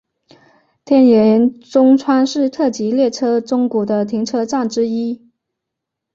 [0.83, 5.29] 天盐中川是特急列车宗谷的停车站之一。